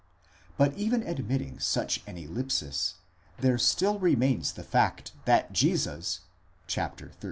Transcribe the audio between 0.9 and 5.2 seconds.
admitting such an ellipsis, there still remains the fact